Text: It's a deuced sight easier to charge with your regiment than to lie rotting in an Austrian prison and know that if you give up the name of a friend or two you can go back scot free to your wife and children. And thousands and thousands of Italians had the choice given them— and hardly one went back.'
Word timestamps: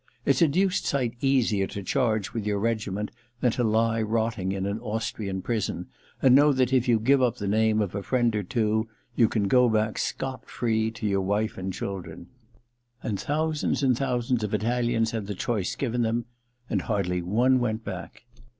It's 0.25 0.41
a 0.41 0.47
deuced 0.47 0.85
sight 0.87 1.13
easier 1.21 1.67
to 1.67 1.83
charge 1.83 2.33
with 2.33 2.43
your 2.43 2.57
regiment 2.57 3.11
than 3.39 3.51
to 3.51 3.63
lie 3.63 4.01
rotting 4.01 4.51
in 4.51 4.65
an 4.65 4.79
Austrian 4.79 5.43
prison 5.43 5.89
and 6.23 6.33
know 6.33 6.51
that 6.53 6.73
if 6.73 6.87
you 6.87 6.99
give 6.99 7.21
up 7.21 7.37
the 7.37 7.47
name 7.47 7.81
of 7.83 7.93
a 7.93 8.01
friend 8.01 8.35
or 8.35 8.41
two 8.41 8.89
you 9.15 9.29
can 9.29 9.47
go 9.47 9.69
back 9.69 9.99
scot 9.99 10.49
free 10.49 10.89
to 10.89 11.05
your 11.05 11.21
wife 11.21 11.55
and 11.55 11.71
children. 11.71 12.25
And 13.03 13.19
thousands 13.19 13.83
and 13.83 13.95
thousands 13.95 14.43
of 14.43 14.55
Italians 14.55 15.11
had 15.11 15.27
the 15.27 15.35
choice 15.35 15.75
given 15.75 16.01
them— 16.01 16.25
and 16.67 16.81
hardly 16.81 17.21
one 17.21 17.59
went 17.59 17.83
back.' 17.85 18.25